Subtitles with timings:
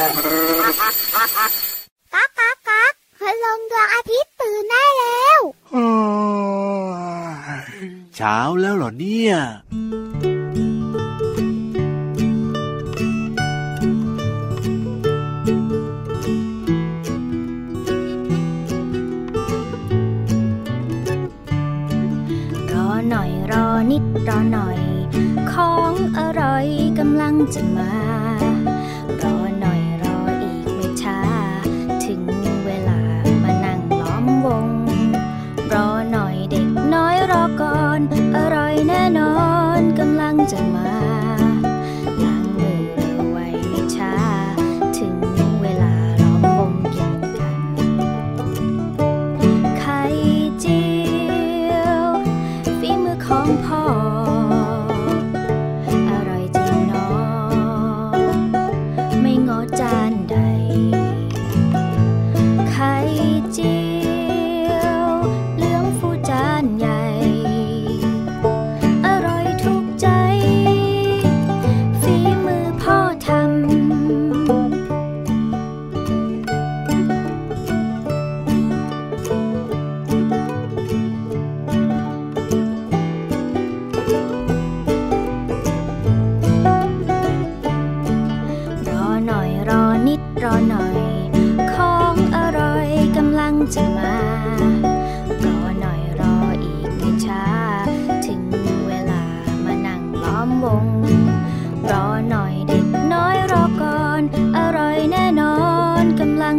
[0.00, 0.08] ก๊า
[2.26, 5.40] กก๊ากก๊ากพลงดวงอาทิตย์ตื่นได้แล้ว
[8.16, 9.32] เช้าแล้วเหรอเนี่ย
[22.72, 24.78] รอหน่อยรอนิดรอหน่อย
[25.52, 26.66] ของอร่อย
[26.98, 27.90] กำลังจะมา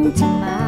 [0.06, 0.61] กำ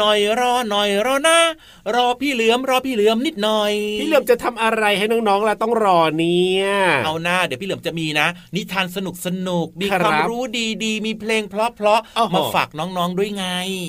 [0.00, 1.38] หน่อยรอหน่อยรอนะ
[1.94, 6.64] รอพี่เหลือมรอพี่เหลือมนิดหน่อย พี่เหลือมจะทำอะไรให้น้องๆล่ะต้องรอเนี่ย
[7.04, 8.26] เอาหน้าเดี๋ยวพี่เหลือมจะมีนะ
[8.56, 10.42] นิทานสนุกสนุกมีครับความรู้
[10.84, 13.46] ดีๆ มีเพลงเพราะเพราะๆโอ้โหมาฝากน้องๆด้วยไง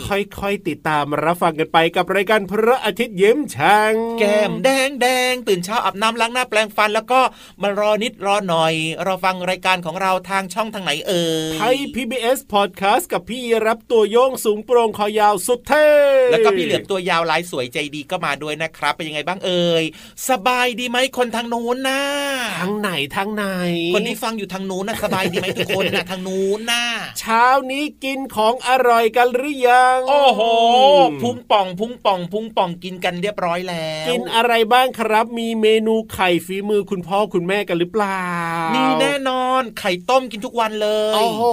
[0.09, 7.22] ค่อยๆติดตามรับฟังกันไปกับรายการพระอาทิตย์ยิ้มช่างแก้มแดงแดงตื่นเช้าอาบน้ำล้างหน้าแปลงฟัน แล้วก็
[7.62, 8.73] มารอนิดรอหน่อย
[9.06, 15.88] รอฟังรายการของเราทางช่องทางไหนเอ่ยไทย PBS Podcast กับพี่รับตัวโยงสูงโปร่งคอยาวสุดเท่
[16.31, 19.84] แล้วก็พี่เหลือมตัวยาวลายสวยใจดีก็มาด้วยนะครับ เป็นยังไงบ้างเอ่ย
[20.29, 22.02] สบายดีไหมคนทางโน้นนะ
[22.59, 23.46] ทางไหนทางไหน
[23.96, 26.84] คนที่ฟังอยู่ทางนู้นนะสบายดีไหมทุกคนนะทางนู้นนะ
[27.19, 30.41] เช้านี้กินของอร่อยกันหรือยัง โอ้โห
[31.22, 38.26] พุงป่องพุงป่องพุงป่องกินกันเรียบร้อยแล้ว กินอะไรบ้างครับ มีเมนูไข่ฝีมือคุณพ่อคุณแม่กันหรือเปล่า
[38.76, 41.44] มีแน่นอนไข่ต้มกินทุกวันเลยโอ้โห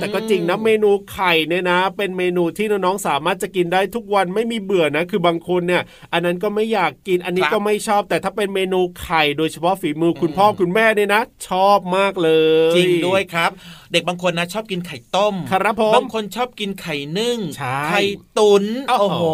[0.00, 5.82] แต่ก็จริงนะเมนูไข่เนี่ยนะ เป็นเมนูที่น้องๆสามารถจะกินได้ทุกวันไม่มีเบื่อนะ คือบางคนเนี่ย
[6.12, 12.30] อันนั้นก็ไม่อยากกินอันนี้ก็ไม่ชอบแต่ถ้าเป็นเมนูไข่โดยเฉพาะฝีมือคุณพ่อคุณแม่เนี่ยนะ ชอบมากเล
[12.70, 13.50] ย จริงด้วยครับ
[13.92, 18.02] เด็กบางคนนะชอบกินไข่ต้มครับผมบางคนชอบกินไข่นึ่งใช่ไข่
[18.38, 19.24] ตุนโอ้โอ้โหโห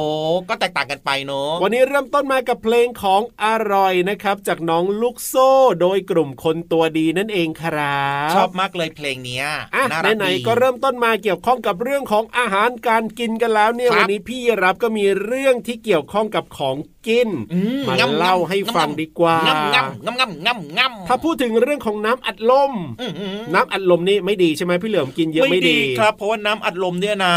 [0.48, 9.44] ก็แตกต่างกันไปเนาะวันนี้เริ่มต้นมากับเพลงของอร่อยนะครับ จากน้องลูกโซ่โดยกลุ่มคนตัวดีนั่นเองครับชอบมากเลยเพลงเนี้ย
[9.74, 16.76] อะน่ารักไหนดีๆก็เริ่มต้นมาเกี่ยวข้องกับเรื่องของอาหารการกินกันแล้วเนี่ยครับวันนี้พี่รับก็มีเรื่องที่เกี่ยวข้องข้องกับของ
[17.06, 27.34] กินอืมมาง่ำเล่าให้ฟังดีกว่าง่ำง่ำง่ำง่ำง่ำง่ำถ้าพูดถึงเรื่องของน้ำอัดลมอืมอืมน้ำอัดลมนี่ไม่ดีใช่ไหมพี่เหลือมกินเยอะไม่ดีครับ เพราะว่าน้ำอัดลมเนี่ยนะ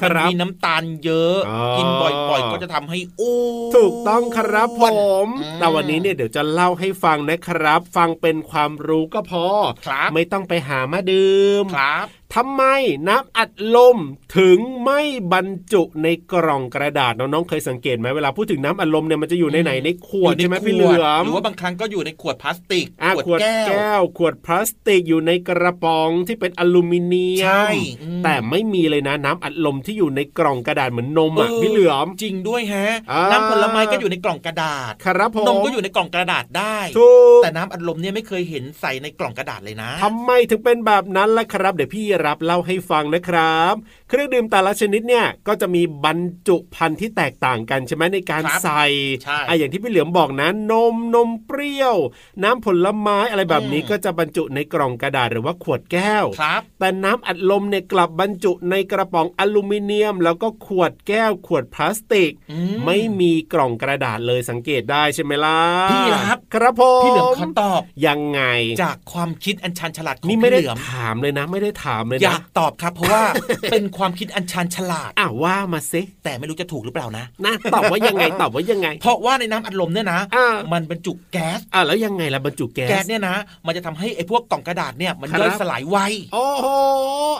[0.00, 3.36] ครับมันมีน้ำตาลเยอะอ๋อกินบ่อยๆก็จะทำให้อ้
[3.68, 4.84] วนถูกต้องครับผ
[5.24, 9.46] มอืมแต่วันนี้เนี่ยเดี๋ยวจะเล่าให้ฟังนะครับ ฟังเป็นความรู้ก็พอ
[9.86, 12.62] ครับไม่ต้องไปหามาดื่มครับทำไม
[13.08, 13.96] น้ำอัดลม
[14.36, 15.00] ถึงไม่
[15.32, 43.74] บรรจุในกล่องกระดาษน้องๆเคยสังเกตไหมเวลาพูดถึงน้ำอัดลมเนี่ยมันจะอยู่ในไหนในขวดอยู่ใช่ไหมขวดพี่เหลือมหรือว่าบางครั้งก็อยู่ในขวดพลาสติกอะขวดแก้ว ขวดพลาสติกอยู่ในกระป๋องที่เป็นอลูมิเนียใช่มอืมแต่ไม่มีเลยนะน้ำอัดลมที่อยู่ในกล่องกระดาษเหมือนนมอะเออพี่เหลือมจริงด้วยฮะอ่าน้ำผลไม้ก็อยู่ในกล่องกระดาษครับผมนมก็อยู่ในกล่องกระดาษได้ถูกแต่น้ำอัดลมเนี่ยไม่เคยเห็นใส่ในกล่องกระดาษเลยนะทำไมถึงเป็นแบบนั้นล่ะครับ เดี๋ยวพี่รับเล่าให้ฟังนะครับ
[44.14, 46.18] เครื่องดื่มแต่ละชนิดเนี่ยก็จะมีบรร
[46.48, 48.84] จุภัณฑ์ที่แตกต่างกันใช่ไหมในการครับใส่
[49.22, 51.96] ใช่อะอย่างที่พี่เหลือมบอกนะนมนมเปรี้ยว
[52.42, 65.58] น้ำผลไม้อะไรแบบนี้อืมก็จะบรรจุในกล่องกระดาษหรือว่าขวดแก้วครับแต่น้ำอัดลมเนี่ยกลับบรรจุในกระป๋องอลูมิเนียม แล้วก็ขวดแก้วขวดพลาสติกอืมไม่มีกล่องกระดาษเลยสังเกตได้ใช่ไหมล่ะ
[65.90, 68.42] พี่รับครับผมพี่เหลือมขอตอบยังไง
[68.82, 73.24] จากความคิดอันชันฉลาดของนี่พี่ไม่ได้เหลือมถามเลยนะ ไม่ได้ถามเลยอยานะกตอบครับเพราะว่า
[73.72, 83.36] เป็นความคิดอันชันฉลาดอะว่ามาสิแต่ไม่รู้จะถูกหรือเปล่านะนะตอบว่ายังไงตอบว่ายังไง เพราะว่าในน้ำอัดลมเนี่ยนะอ่ามันบรรจุแก๊สอะแล้วยังไงล่ะบรรจุแก๊แก๊สสเนี่ยนะ
[83.66, 85.96] มันจะทำให้ไอ้พวกกล่องกระดาษเนี่ยมันครับย่อยสลายไว
[86.34, 86.66] โอ้โห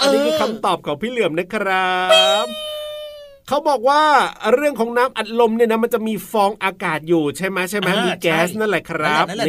[0.00, 1.92] อันนี้เออคือคำตอบของพี่เหลือมนะครั
[2.44, 2.46] บ
[3.48, 4.02] เขาบอกว่า
[4.54, 9.46] เรื่องของน้ำอัดลมเนี่ยนะมันจะมีฟองอากาศอยู่ใช่ไหมใช่ไหมอ่ามีแก๊สใช่นั่นแหละครับนั่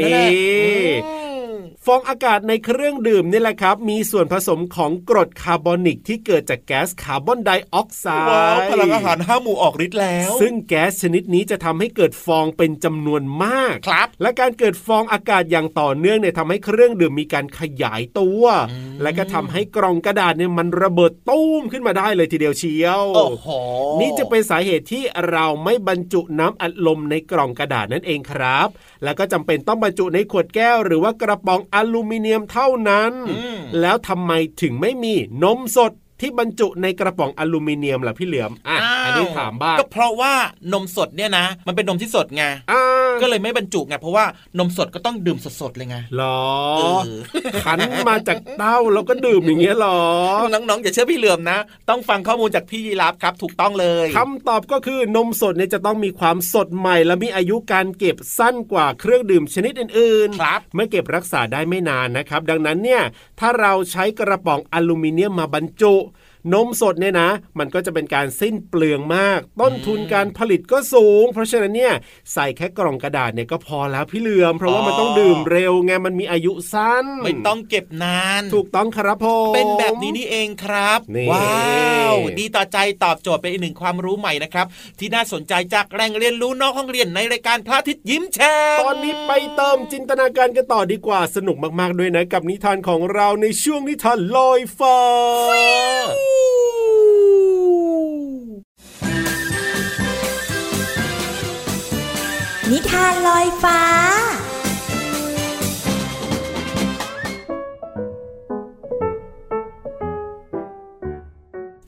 [1.90, 23.48] ฟองอากาศในเครื่องดื่มนี่แหละครับ มีส่วนผสมของกรดคาร์บอนิกที่เกิดจากแก๊สคาร์บอนไดออกไซด์ว้าวพลังอาหารห้าหมู่ออกฤทธิ์แล้ว ซึ่งแก๊สชนิดนี้จะทำให้เกิดฟองเป็นจำนวนมากครับ และการเกิดฟองอากาศอย่างต่อเนื่องเนี่ยทำให้เครื่องดื่มมีการขยายตัวอืมและก็ทำให้กล่องกระดาษเนี่ยมันระเบิดตู้มขึ้นมาได้เลยทีเดียวเชียวโอ้โห
[24.02, 28.68] นี่จะเป็นสาเหตุที่เราไม่บรรจุน้ำอัดลมในกล่องกระดาษนั่นเองครับ
[29.04, 34.32] แล้วก็จำเป็นต้องบรรจุในขวดแก้วหรือว่ากระป๋องอลูมิเนียมเท่านั้นอืมแล้วทำไม
[34.62, 35.14] ถึงไม่มี
[35.44, 40.34] นมสด ที่บรรจุในกระป๋องอลูมิเนียมล่ะพี่เหลือมอะอันนี้ถามบ้างก็เพราะว่า
[40.74, 42.84] นมสดเนี่ยนะ มันเป็นนมที่สดไงอ่า
[43.22, 44.26] ก็เลยไม่บรรจุไงเพราะว่า
[44.60, 46.42] นมสดก็ต้องดื่มสดๆเลยไงหรอ
[46.78, 46.84] เอ
[47.18, 47.20] อ
[47.66, 47.80] ขัน
[48.10, 50.00] มาจากเต้าแล้วก็ดื่มอย่างเงี้ยหรอ
[50.54, 51.58] น้องๆอย่าเชื่อพี่เหลือมนะ
[51.90, 63.04] ต้องฟังข้อมูลจากพี่ยีรับครับ ถูกต้องเลยคำตอบก็คือนมสดเนี่ยจะต้องมีความสดใหม่ และมีอายุการเก็บสั้นกว่าเครื่องดื่มชนิดอื่นๆครับเมื่อเก็บรักษาได้ไม่นานนะครับ ดังนั้นเนี่ย
[63.40, 65.94] ถ้าเราใช้กระป๋องอลูมิเนียมมาบรรจุ
[66.54, 71.94] นมสดเนี่ยนะ มันก็จะเป็นการสิ้นเปลืองมาก ต้นทุนการผลิตก็สูง เพราะฉะนั้นเนี่ย
[72.34, 84.66] ใส่แค่กล่องกระดาษเนี่ยก็พอแล้วพี่เหลือม เพราะว่ามันต้องดื่มเร็วไงมันมีอายุสั้น ไม่ต้องเก็บนาน ถูกต้องครับผมเป็นแบบนี้นี่เองครับนี่ว้าวดีต่อใจตอบโจทย์เป็นอีกหนึ่งความรู้ใหม่นะครับ
[85.00, 94.98] ที่น่าสนใจจากแหล่งเรียนรู้นอกห้องเรียนในรายการพระอาทิตย์ยิ้มแฉ่งตอนนี้ไปเติมจินตนาการกันต่อดีกว่าสนุกมากๆด้วยนะกับนิทานของเราในช่วงนิทานลอยฟ้า
[102.72, 103.80] นิทานลอยฟ้า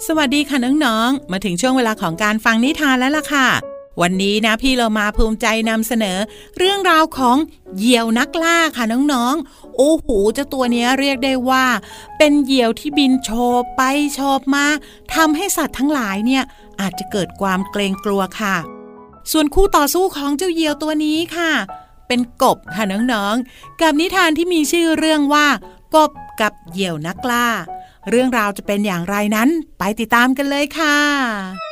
[0.07, 3.47] สวัสดีค่ะน้องๆ มาถึงช่วงเวลาของการฟังนิทานแล้วล่ะค่ะ
[4.01, 6.17] วันนี้นะพี่เรามาภูมิใจนำเสนอ
[6.57, 7.37] เรื่องราวของ
[7.77, 11.65] เหยี่ยวนักล่าค่ะน้องๆ โอ้โหเจ้าตัวนี้เรียกได้ว่า
[12.17, 13.29] เป็นเหยี่ยวที่บินโฉ
[13.61, 13.81] บไป
[14.13, 14.65] โฉบมา
[15.13, 16.43] ทำให้สัตว์ทั้งหลายเนี่ย
[16.81, 18.55] อาจจะเกิดความเกรงกลัวค่ะ
[19.31, 21.51] ส่วนคู่ต่อสู้ของเจ้าเหยี่ยวตัวนี้ค่ะ
[22.07, 25.47] เป็นกบค่ะน้องๆ กับนิทานที่มีชื่อเรื่องว่า
[25.95, 26.11] กบ
[26.41, 27.47] กับเหยี่ยวนักล่า
[28.09, 29.49] เรื่องราวจะเป็นอย่างไรนั้น
[29.79, 31.66] ไปติดตามกันเลยค่ะ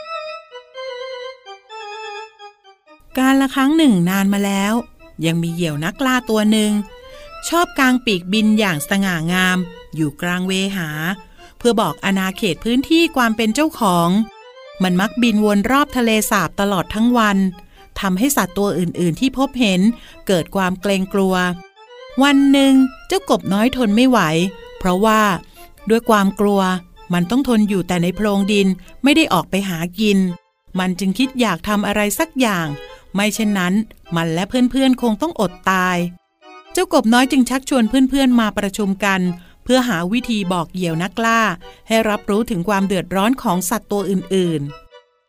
[3.18, 4.74] การละครั้งหนึ่งนานมาแล้ว
[5.26, 6.72] ยังมีเหยี่ยวนักล่าตัวหนึ่ง
[7.50, 9.58] ชอบกางปีกบินอย่างสง่างาม
[9.96, 10.90] อยู่กลางเวหา
[11.58, 14.10] เพื่อบอกอาณาเขตพื้นที่ความเป็นเจ้าของ
[14.84, 17.38] มันมักบินวนรอบทะเลสาบตลอดทั้งวัน
[18.00, 19.82] ทำให้สัตว์ตัวอื่นๆ ที่พบเห็น
[20.28, 21.36] เกิดความเกรงกลัว
[22.24, 22.74] วันหนึ่ง
[23.08, 24.20] เจ้ากบน้อยทนไม่ไหว
[24.80, 25.22] เพราะว่า
[25.90, 26.62] ด้วยความกลัว
[27.14, 28.68] มันต้องทนอยู่แต่ในโพรงดิน
[29.04, 30.18] ไม่ได้ออกไปหากิน
[30.80, 32.68] มันจึงคิดอยากทำอะไรสักอย่าง
[33.16, 33.74] ไม่เช่นนั้น
[34.16, 35.98] มันและเพื่อนๆคงต้องอดตาย
[36.74, 39.22] เจ้ากบน้อยจึงชักชวนเพื่อนๆมาประชุมกัน
[39.64, 41.42] เพื่อหาวิธีบอกเหยี่ยวนักล่า
[41.88, 44.62] ให้รับรู้ถึงความเดือดร้อนของสัตว์ตัวอื่น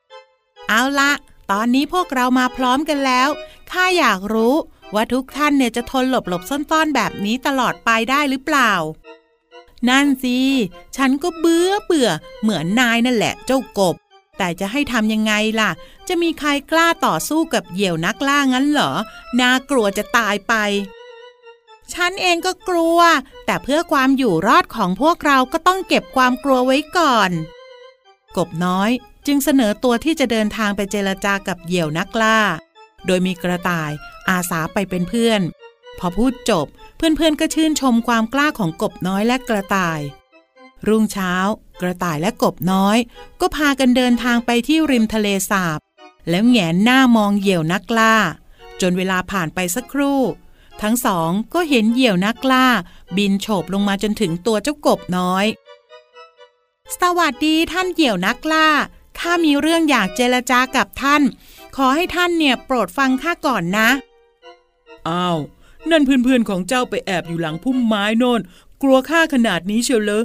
[0.03, 1.13] ๆ เอาละ
[1.51, 3.29] ตอนนี้พวกเรามาพร้อมกันแล้ว
[3.71, 4.55] ข้าอยากรู้
[4.95, 8.73] ว่าทุกท่านเนี่ยจะทนหลบหลบซ่อนๆ แบบนี้ตลอดไปได้หรือเปล่า
[9.89, 10.39] นั่นสิ
[10.97, 12.09] ฉันก็เบื่อเบื่อ
[12.43, 13.97] เหมือนนายนั่นแหละเจ้ากบ
[14.39, 15.71] แต่จะให้ทำยังไงล่ะ
[16.09, 18.93] จะมีใครกล้าต่อสู้กับเหยี่ยวนักล่างั้นเหรอ
[19.41, 20.55] น่ากลัวจะตายไป
[21.93, 22.99] ฉันเองก็กลัว
[23.47, 27.31] แต่เพื่อความอยู่รอดของพวกเราก็ต้องเก็บความกลัวไว้ก่อน
[28.37, 28.91] กบน้อย
[29.27, 32.41] จึงเสนอตัวที่จะเดินทางไปเจรจากับเหยี่ยวนักล่า
[33.07, 33.91] โดยมีกระต่าย
[34.29, 35.41] อาสาไปเป็นเพื่อน
[35.99, 36.67] พอพูดจบ
[36.97, 40.01] เพื่อนๆก็ชื่นชมความกล้าของกบน้อยและกระต่าย
[40.89, 41.33] รุ่งเช้า
[41.81, 42.99] กระต่ายและกบน้อย
[43.41, 45.79] ก็พากันเดินทางไปที่ริมทะเลสาบ
[46.31, 48.17] แล้วแงนหน้ามองเหยี่ยวนักล่า
[48.81, 50.21] จนเวลาผ่านไปสักครู่
[50.83, 52.67] ทั้งสองก็เห็นเหยี่ยวนักล่า
[53.17, 55.47] บินโฉบลงมาจนถึงตัวเจ้ากบน้อย
[57.01, 58.69] สวัสดีท่านเหยี่ยวนักล่า
[59.19, 61.23] ข้ามีเรื่องอยากเจรจากับท่าน
[61.77, 63.89] ขอให้ท่านเนี่ยโปรดฟังข้าก่อนนะ
[65.09, 65.39] อ้าว
[65.91, 68.41] นั่นเพื่อนๆของเจ้าไปแอบอยู่หลังพุ่มไม้โน่น
[68.83, 70.23] กลัวข้าขนาดนี้เชียวเลย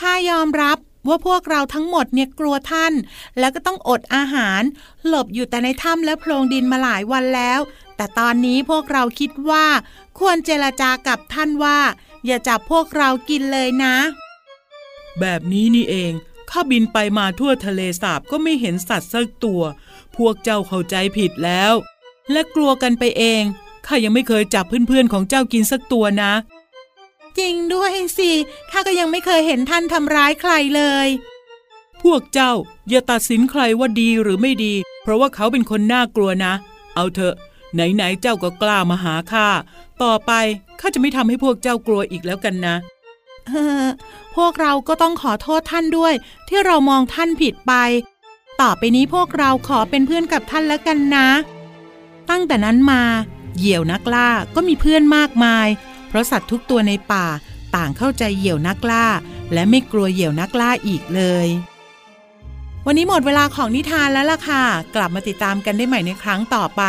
[0.00, 2.92] ข้ายอมรับว่าพวกเราทั้งหมดเนี่ยกลัวท่าน
[3.38, 4.62] แล้วก็ต้องอดอาหาร
[5.06, 7.60] หลบอยู่แต่ในถ้ำและโพรงดินมาหลายวันแล้ว
[7.96, 9.66] แต่ตอนนี้พวกเราคิดว่า
[10.18, 11.78] ควรเจรจากับท่านว่า
[12.26, 13.96] อย่าจับพวกเรากินเลยนะ
[15.20, 16.12] แบบนี้นี่เอง
[16.50, 19.62] ข้าบินไปมาทั่วทะเลสาบก็ไม่เห็นสัตว์สักตัว
[20.16, 21.72] พวกเจ้าเข้าใจผิดแล้ว
[22.32, 23.42] และกลัวกันไปเอง
[23.86, 26.32] ข้ายังไม่เคยจับเพื่อนๆของเจ้ากินสักตัวนะ
[27.38, 28.30] จริงด้วยสิ
[28.70, 31.08] ข้าก็ยังไม่เคยเห็นท่านทำร้ายใครเลย
[32.02, 32.52] พวกเจ้า
[32.88, 36.52] อย่าตัดสินใครว่าดีหรือไม่ดี เพราะว่าเขาเป็นคนน่ากลัวนะ
[36.94, 37.34] เอาเถอะ
[37.74, 39.48] ไหนๆเจ้าก็กล้ามาหาข้า
[40.02, 40.32] ต่อไป
[40.80, 42.76] ข้าจะไม่ทำให้พวกเจ้ากลัวอีกแล้วกันนะ
[43.46, 43.84] เออ
[44.36, 46.14] พวกเราก็ต้องขอโทษท่านด้วย
[46.48, 47.72] ที่เรามองท่านผิดไป
[48.60, 51.28] ต่อไปนี้พวกเราขอเป็นเพื่อนกับท่านแล้วกันนะ
[52.30, 53.02] ตั้งแต่นั้นมา
[53.56, 57.26] เหยี่ยวนักล่าก็มีเพื่อนมากมายเพ ราะสัตว์ทุกตัวในป่า
[57.76, 59.06] ต่างเข้าใจเหยี่ยวนักล่า
[59.52, 61.48] และไม่กลัวเหยี่ยวนักล่าอีกเลย
[62.86, 66.82] วันนี้หมดเวลาของนิทานแล้วล่ะค่ะ กลับมาติดตามกันได้ใหม่ในครั้งต่อไป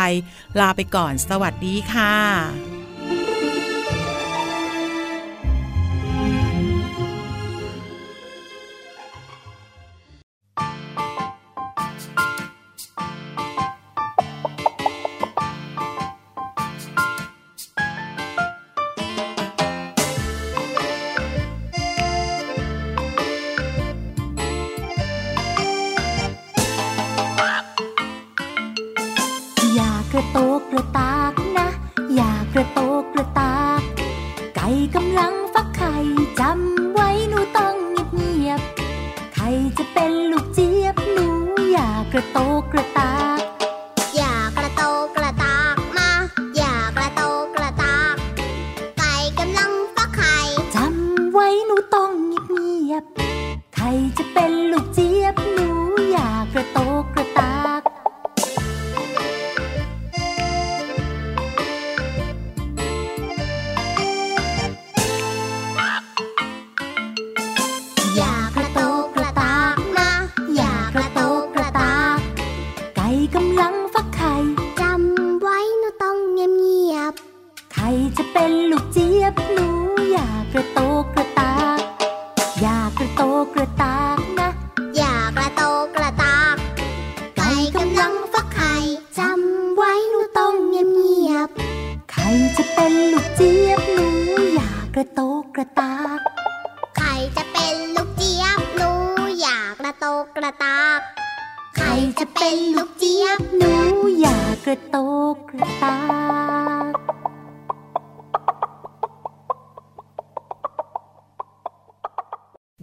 [0.60, 2.75] ลาไปก่อน สวัสดีค่ะ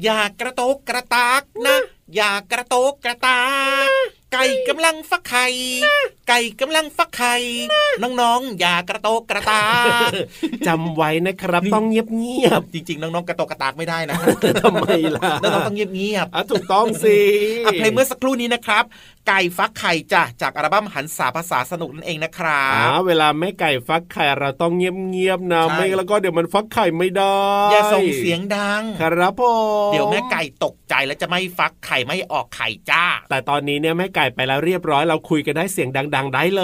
[0.04, 1.78] อย่ากระโตกกระตากนะ
[2.16, 3.42] อย่ากระโตกกระตา
[3.88, 3.90] ก
[4.32, 5.46] ไก่กำลังฟักไข่
[6.28, 7.36] ไก่กำลังฟักไข่
[8.22, 9.66] น้องๆ อย่ากระโตกกระตา
[10.10, 10.12] ก
[10.68, 17.20] จำไว้นะครับ ต้องเงียบจริง ๆ น้องๆกระโตกกระตากไม่ได้นะๆทำไมล่ะน้องๆต้องเงียบๆอะถูกต้องสิ
[17.66, 18.84] อะเพลงเมื่อสักครู่นี้นะครับ
[19.28, 27.38] ไก่ฟักไข่จ้ะจากอัลบั้มหันษาภาษาสนุกนั่นเองนะครัอ่าบเวลาแม่ไก่ฟักไข่เราต้องเงียบๆนะใช่ไม่แล้วก็เดี๋ยวมันฟักไข่ไม่ได้
[27.72, 29.44] อย่าส่งเสียงดัง ครับผ
[29.90, 36.64] มเดี๋ยวแม่ไก่ตกใจแล้วจะไม่ฟักไข่ไม่ออกไข่จ้า แต่ตอนนี้เนี่ยแม่ไก่ไปแล้วเรียบร้อยเราคุยกันได้เสียงดังๆ ได้เล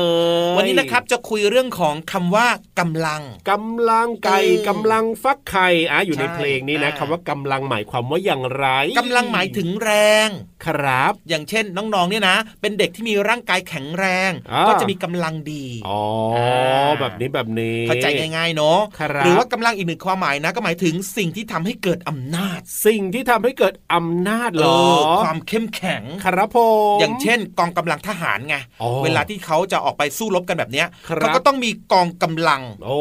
[0.53, 2.47] ย วันนี้นะครับจะคุยเรื่องของคำว่า
[2.79, 8.67] กำลังกำลังไก่เออกำลังฟักไข่อะอยู่ในใช่เพลงนี้นะอ่าคำว่ากำลังหมายความว่าอย่างไร
[8.99, 9.91] กำลังหมายถึงแร
[10.27, 10.29] ง
[10.65, 16.01] ครับ อย่างเช่นน้องๆเนี่ยนะ เป็นเด็กที่มีร่างกายแข็งแรงอ่าก็จะมีกำลังดีอ๋อ
[16.37, 24.79] อาแบบนี้แบบนี้เข้าใจง่ายๆเนาะครับหรือว่ากำลังอีกหนึ่งความหมายนะก็หมายถึงสิ่งที่ทำให้เกิดอำนาจ สิ่งที่ทำให้เกิดอำนาจเหรอ
[25.23, 26.57] ความเข้มแข็งครับผ
[26.95, 32.97] มอย่างเช่น กองกำลังทหารไงอ๋อเวลาที่เขาจะออกไปสู้รบกันแบบเนี้ยครับเขาก็ต้องมีกองกำลัง โอ้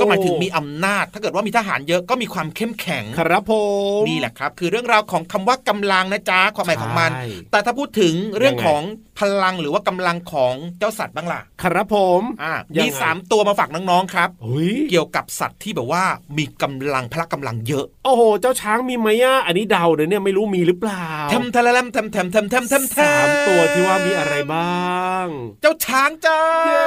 [0.00, 3.52] ก็หมายถึงมีอำนาจ ถ้าเกิดว่ามีทหารเยอะก็มีความเข้มแข็งครับผ
[4.00, 8.82] มนี่แหละครับ คือเรื่องราวของคำว่ากำลังนะจ๊ะความหมายของมันใช่แต่ถ้าพูดถึงเรื่องยังไงของ
[9.18, 16.04] พลังหรือว่ากำลังของเจ้าสัตว์บ้างล่ะครับผมอ่ายังมีไงสามตัวมาฝากน้องๆครับเฮ้ยเกี่ยวกับสัตว์ที่แบบว่า
[16.38, 25.26] มีกำลังพละกำลังเยอะ โอ้โห เจ้าช้างมีไหมอะอันนี้เดาเดี๋ยวเนี่ยไม่รู้มีหรือเปล่าทำทะละลำทำทำทำทำทำทำสามตัวที่ว่ามีอะไรบ้าง
[25.60, 26.86] เจ้าช้างจ้าเย้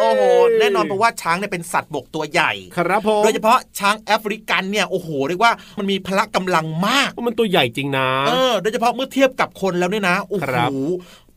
[0.00, 0.22] โอ้โห
[0.58, 10.70] แน่นอนเพราะว่าช้างเนี่ยเป็นสัตว์บกตัวใหญ่ ครับผม โดยเฉพาะช้างแอฟริกันเนี่ย โอ้โห เรียกว่ามันมีพละกำลังมากว่ามันตัวใหญ่จริงนะ เออ โดยเฉพาะเมื่อเทียบกับคนแล้วเนี่ยนะ โอ้คโหรับ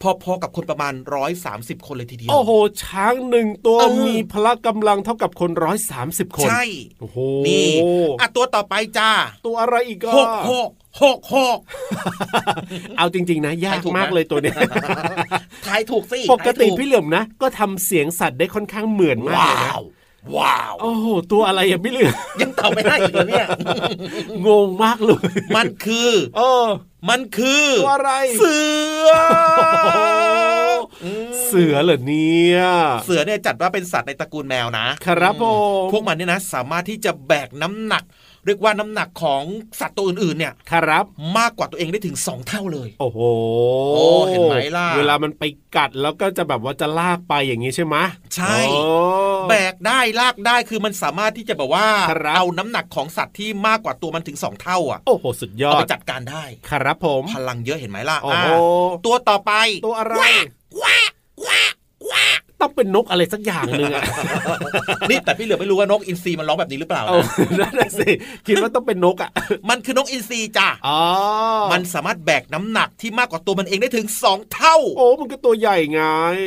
[0.01, 0.93] พอๆกับคนประมาณ
[1.39, 2.51] 130 คนเลยทีเดียว โอ้โห
[2.83, 6.63] ช้างหนึ่งตัวเออมีพละกำลังเท่ากับคนร้อยสามสิบคน ใช่
[6.99, 7.67] โอ้โห นี่
[8.19, 9.11] อะตัวต่อไปจ้า
[9.45, 10.69] ตัวอะไรอีกก็หกหก
[11.03, 11.57] หกหก
[12.97, 14.55] เอาจริง ๆ นะยากทายถูกไหมมากเลยตัวเนี้ย
[15.67, 19.73] ทายถูกสิ ปกติทายถูพี่เหลือมนะ ก็ทำเสียงสัตว์ได้ค่อนข้างเหมือนมากว้าเลยนะ
[20.33, 23.47] วว้าว โอ้โห ตัวอะไรอะพี่เหลือมยังตอบไม่ได้อีกเหรอเนี่ย
[24.47, 25.23] งงมากเลย
[25.55, 26.65] มันคือ เออ
[27.09, 28.57] มันคือตัวอะไรเสื
[29.07, 29.11] อ
[31.45, 32.59] เสือเหรอเนี่ย
[33.05, 35.43] เสือเนี่ยจัดว่าเป็นสัตว์ในตระกูลแมวนะ ครับผ
[35.85, 38.03] มพวกมันเนี่ยนะ สามารถที่จะแบกน้ำหนัก
[38.45, 39.43] เรียกว่าน้ำหนักของ
[39.79, 41.05] สัตว์ตัวอื่นๆเนี่ยครับ
[41.37, 43.19] มากกว่าตัวเองได้ถึงสองเท่าเลย โอ้โห
[43.93, 44.32] โอ้เห็นไหมล่ะ
[44.97, 45.43] เวลามันไป
[45.75, 47.95] กัดแล้วก็จะแบบว่าจะลากไปอย่างนี้ใช่ไหม
[48.35, 48.81] ใช่โอ้
[49.49, 58.57] แบกได้ลากได้คือมันสามารถที่จะแบบว่าครับเอาน้ำหนักของสัตว์ที่มากกว่าตัวมันถึงสองเท่าอะโอ้โหสุดยอเอาดไปจัดการได้ ครับผมพลังเยอะเห็นไหมล่ะโอ้โหอะ
[59.05, 59.51] ตัวต่อไป
[59.85, 60.35] ตัวอะไรว้า
[60.81, 61.61] ว้า
[62.09, 62.25] ว้า
[62.63, 64.03] ต้องเป็นนกอะไรสักอย่างหนึ่งอะ
[65.09, 67.29] นี่แต่พี่เหลือไม่รู้ว่านกอินทรีมันร้องแบบนี้หรือเปล่าเอานะ
[67.59, 68.09] นั่นน่ะสิ
[68.47, 69.29] คิดว่าต้องเป็นนกอะ
[69.69, 70.99] มันคือนกอินทรีจ้ะอ๋อ
[71.71, 76.01] มันสามารถแบกน้ำหนักที่มากกว่าตัวมันเองได้ถึงสองเท่า โอ้มันก็ตัวใหญ่ไง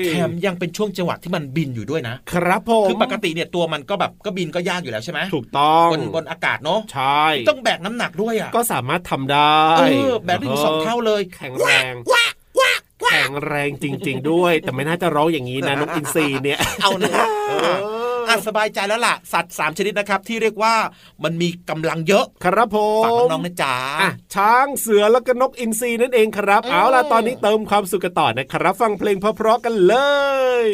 [0.08, 11.94] แถมยังเป็นช่วงจังหวะที่มันบินอยู่ด้วยนะ ครับผมคือปกติเนี่ยตัวมันก็แบบก็บินก็ยากอยู่แล้วใช่ไหมถูกต้องบนบนอากาศเนาะใช่ต้องแบกน้ำหนักด้วยอะก็สามารถทำได้เออแบกได้ถึงสองเท่าเลย แข็งแรง
[13.10, 17.76] แข็งแรงจริง ๆ ด้วย แต่ไม่น่าจะร้องอย่างนี้นะนกอินทรีเนี่ยเอานะเออ
[18.28, 20.74] อะสบายใจแล้วล่ะ สัตว์สามชนิดนะครับ ที่เรียกว่า
[21.24, 29.94] มันมีกำลังเยอะ ครับผมฝากน้องๆนะจ๊ะอะช้างเสือแล้วก็นกอินทรีนั่นเองครับอืมเอาล่ะตอนนี้เติมความสุขกันต่อนะครับ ฟังเพลงเพราะๆกันเล
[30.64, 30.66] ย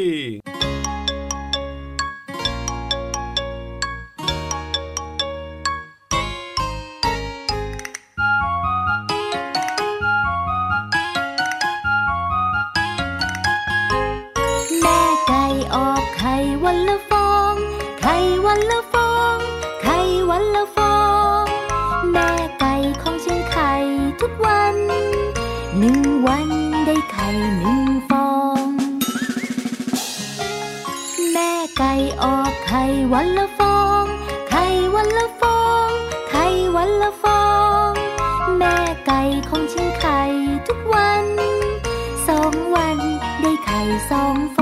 [27.59, 28.31] หนึ่งฟอ
[28.65, 28.67] ง
[31.33, 31.93] แม่ไก่
[32.23, 34.05] ออกไข่วันละฟอง
[34.51, 34.65] ไข่
[34.95, 35.89] วันละฟอง
[36.31, 36.45] ไข่
[36.77, 37.45] วันละฟอ
[37.89, 37.91] ง
[38.59, 40.21] แม่ไก่ของฉันไข่
[40.67, 41.27] ทุกวัน
[42.29, 42.99] สองวัน
[43.41, 44.62] ได้ไข่สองฟอ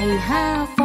[0.00, 0.79] ได้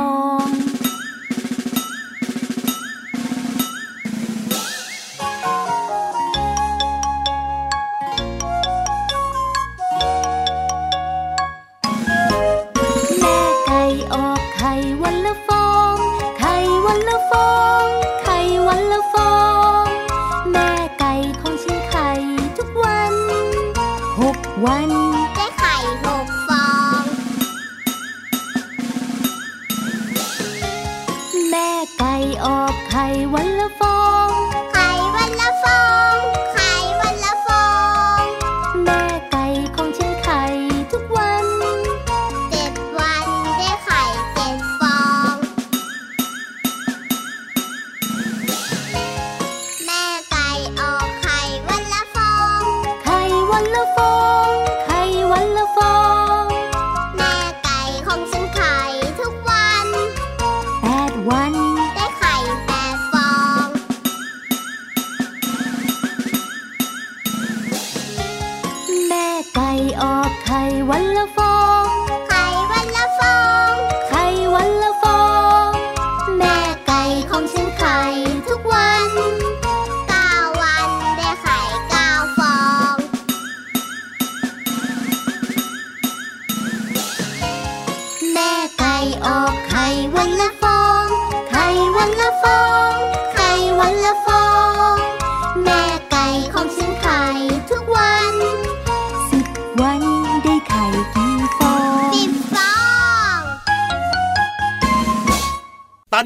[53.56, 54.15] wonderful.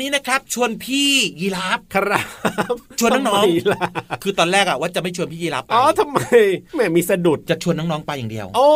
[0.02, 2.26] นี้นะครับชวนพี่ยีราฟครับ
[3.00, 6.20] ชวนน้องทำไมล่ะๆคือตอนแรกอะว่าจะไม่ชวนพี่ยีราฟไปอ๋อทำไม
[6.76, 8.68] แหม่มีสะดุดจะชวนน้องๆไปอย่างเดียว โอ้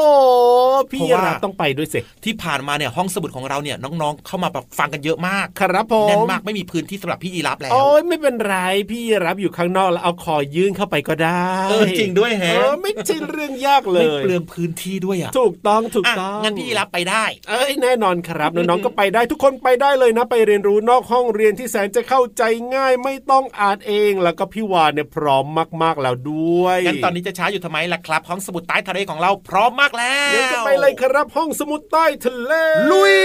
[0.91, 8.55] พี่เพราะยีว่าราฟต้องไปด้วยสิที่ผ่านมาเนี่ยห้องสมุดของเราเนี่ยน้องๆ เข้ามาแบบฟังกันเยอะมากครับผมแน่นมากไม่มีพื้นที่สำหรับพี่ยีราฟแล้วโอ้ยไม่เป็นไร
[8.89, 22.43] พี่ยีรับอยู่ข้างนอกแล้วเอาคอยื่นเข้าไปก็ได้เออจริงด้วยแฮะเออไม่ใช่เรื่องยากเลไม่ยเปลืองพื้นที่ด้วยอะถูกต้องถูกอะต้องงั้นพี่ยีราฟไปได้ เอ้ยแน่นอนครับน้องๆก็ไปได้ทุกคนไปได้เลยนะ ไปเรียนรู้นอกห้องเรียนที่แสนจะเข้าใจ
[22.75, 25.45] ง่ายไม่ต้องอ่านเองแล้วก็พี่วานเนี่ยพร้อม
[25.83, 32.53] มากๆแล้วด้วยงั้นตอนนี้จะช้าอยู่ทำไมล่ะครับ ห้องสมุดใต้ทะเลของเราพร้อมมากแล้วเดี๋ยวจะไปเลยครับห้องสมุดใต้ทะเล
[32.91, 33.15] ลุย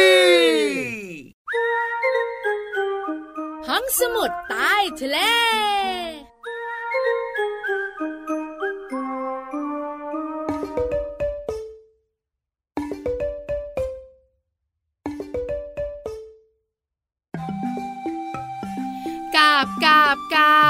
[3.69, 5.19] ห้องสมุดใต้ทะเล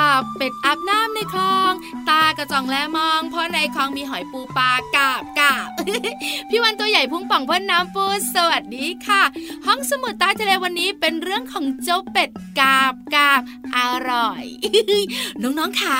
[0.08, 1.72] บกาบเป็ดอาบน้ำในคลอง
[2.08, 5.68] ตากระจ่องแลมองเพราะในคลองมีหอยปูปลากาบกาบ
[6.48, 9.22] พี่วันตัวใหญ่พุ่งป่องพ่นน้ำปูสวัสดีค่ะ
[9.66, 13.42] ห้องสมุดใต้ทะเลวันนี้เป็นเรื่องของเจ้าเป็ดกาบกาบ
[13.76, 13.78] อ
[14.10, 14.44] ร่อย
[15.42, 15.98] น้องๆค่ะ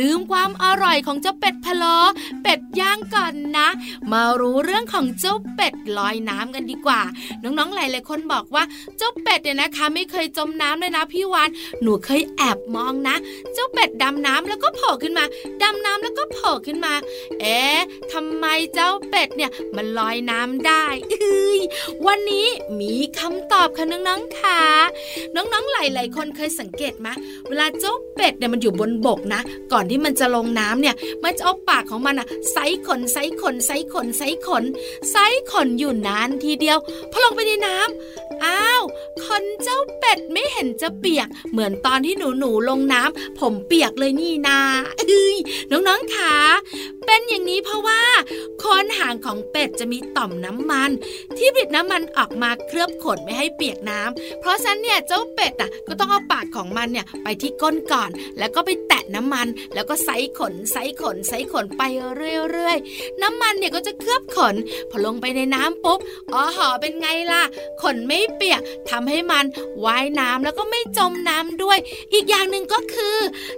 [0.00, 1.96] ลืมความอร่อยของเจ้าเป็ดพะโล้
[2.42, 3.68] เป็ดย่างก่อนนะ
[4.12, 7.02] มารู้เรื่องของเจ้าเป็ดลอยน้ำกันดีกว่า
[7.42, 8.64] น้องๆหลายๆคนบอกว่า
[8.98, 11.48] เจ้าเป็ดเนี่ยนะคะ ไม่เคยจมน้ำเลยนะพี่วาน
[11.82, 13.16] หนูเคยแอบมองนะ
[13.54, 15.24] เจ้าเป็ดดำน้ำแล้วก็โผล่ขึ้นมา
[15.62, 16.94] ดำน้ำแล้วก็โผล่ขึ้นมา
[17.40, 17.78] เอ๊ะ
[18.12, 21.60] ทำไมเจ้าเป็ดเนี่ยมันลอยน้ำได้เอ้ย
[22.06, 22.46] วันนี้
[22.80, 24.60] มีคำตอบค่ะน้องๆค่ะ
[25.34, 27.08] น้องๆหลายๆคนเคยสังเกตไหม
[27.48, 29.40] เวลาเจ้าเป็ดเนี่ยมันอยู่บนบกนะ
[29.72, 34.64] ก่อนที่มันจะลงน้ำเนี่ย มันจะเอาปากของมันอะไซขนไซขนไซขนไซขน
[35.10, 35.16] ไซ
[35.50, 36.78] ขนอยู่นานทีเดียว
[37.10, 38.82] พอลงไปในน้ำอ้าว
[39.24, 44.60] ขนเจ้าเป็ดไม่เห็นจะเปียก เหมือนตอนที่หนูหนูๆลงน้ำผมเปียกเลยนี่นา
[44.98, 45.36] เอ้ย
[45.70, 46.34] น้องๆค่ะ
[47.06, 48.02] เป็นอย่างนี้เพราะว่า
[48.58, 50.90] โคนหางของเป็ดจะมีต่อมน้ำมัน
[51.36, 61.82] ที่ผลิตน้ำมันออกมาเคลือบขนไม่ให้เปียกน้ำเพราะฉะนั้นเนี่ยเจ้าเป็ดอะก็ต้องเอาปากของมันเนี่ยไปที่ก้นก่อน แล้วก็ไปแตะน้ำมัน แล้วก็ไซขนไซขนไซขนไป
[62.16, 64.54] เรื่อยๆน้ำมันเนี่ยก็จะเคลือบขน
[64.90, 65.98] พอลงไปในน้ำปุ๊บ
[66.32, 67.42] อ๋อหอเป็นไงล่ะ
[67.82, 69.44] ขนไม่เปียกทำให้มัน
[69.84, 71.78] ว่ายน้ำแล้วก็ไม่จมน้ำด้วย
[72.12, 73.16] อีกอย่างหนึ่งก็คือ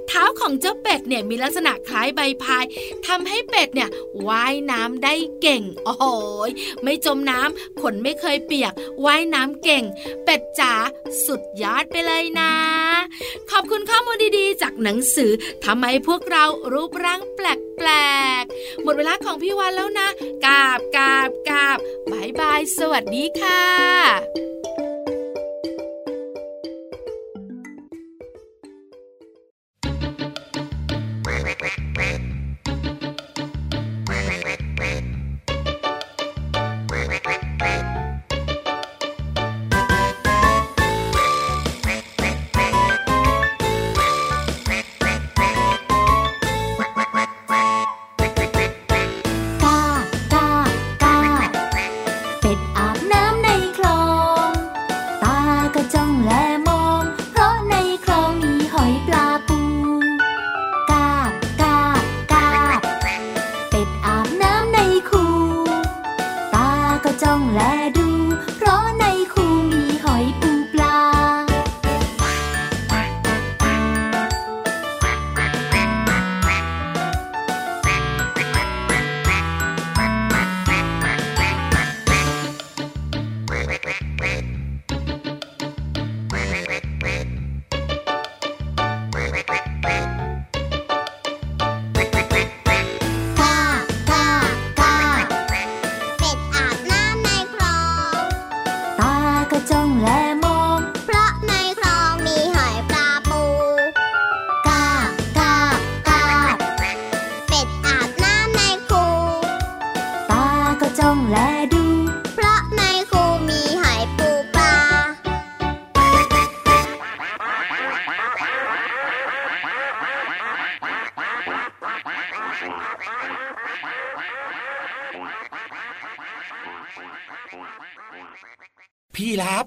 [0.08, 2.64] เท้าของเจ้าเป็ดเนี่ยมีลักษณะคล้ายใบพาย
[3.06, 3.88] ทำให้เป็ดเนี่ย
[4.28, 6.04] ว่ายน้ำได้เก่ง โอ้โห
[6.48, 6.50] ย
[6.82, 8.72] ไม่จมน้ำขนไม่เคยเปียก
[9.04, 9.84] ว่ายน้ำเก่ง
[10.24, 10.72] เป็ดจ๋า
[11.26, 12.52] สุดยอดไปเลยนะ
[13.50, 15.32] ขอบคุณข้อมูลดีๆ จากหนังสือ
[15.64, 17.90] ทำไมพวกเรารูปร่างแปล
[18.40, 20.08] กๆหมดเวลาของพี่วันแล้วนะ
[20.44, 21.78] กาบกาบกาบ
[22.10, 24.51] บายบาย สวัสดีค่ะ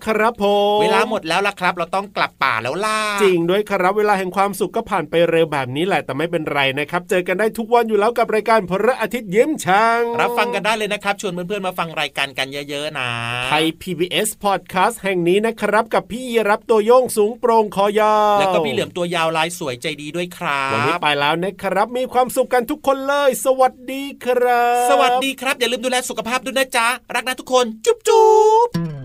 [0.07, 0.45] ครับผ
[0.77, 13.09] มเวลาหมดแล้วล่ะครับ เราต้องกลับป่าแล้วล่ะจริงด้วยครับเวลาแห่งความสุขก็ผ่านไปเร็วแบบนี้แหละแต่ไม่เป็นไรนะครับ เจอกันได้ทุกวันอยู่แล้วกับรายการพระอาทิตย์ยิ้มช่าง รับฟังกันได้เลยนะครับชวนเพื่อนๆมาฟังรายการกันเยอะๆนะ
[13.45, 28.27] ไทย PBS Podcast แห่งนี้นะครับ กับพี่ยีรับตัวโยงสูงโปร่งคอยาวแล้วก็พี่เหลือมตัวยาวลายสวยใจดีด้วยครัวันนี้บไปแล้วนะครับ มีความสุขกันทุกคนเลย สวัสดีครับ สวัสดีครับ อย่าลืมดูแลสุขภาพด้วยนะจ๊ะรักนะทุกคน จุ๊บจุ๊
[28.67, 29.04] บ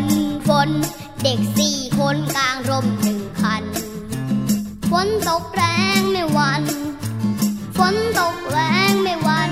[0.00, 0.02] น
[0.48, 0.68] ฝน
[1.22, 3.64] เด็กสี่คนกลางร่มหนึ่งคัน
[4.90, 5.62] ฝนตกแร
[5.98, 6.62] งไม่หวัน
[7.78, 8.58] ฝนตกแร
[8.90, 9.51] งไม่หวัน